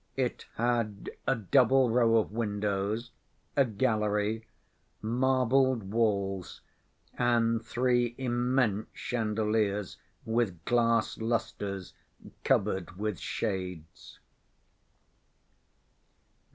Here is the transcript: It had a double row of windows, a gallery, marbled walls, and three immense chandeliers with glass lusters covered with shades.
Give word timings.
It 0.15 0.47
had 0.55 1.11
a 1.27 1.35
double 1.35 1.91
row 1.91 2.17
of 2.17 2.31
windows, 2.31 3.11
a 3.55 3.65
gallery, 3.65 4.47
marbled 4.99 5.91
walls, 5.93 6.61
and 7.19 7.63
three 7.63 8.15
immense 8.17 8.87
chandeliers 8.93 9.97
with 10.25 10.65
glass 10.65 11.19
lusters 11.19 11.93
covered 12.43 12.97
with 12.97 13.19
shades. 13.19 14.17